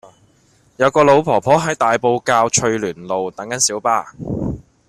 [0.77, 4.15] 有個老婆婆喺大埔滘翠巒路等緊小巴